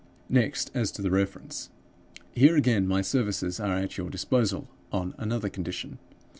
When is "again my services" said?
2.55-3.59